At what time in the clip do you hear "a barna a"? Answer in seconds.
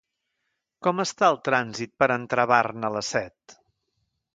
2.49-2.95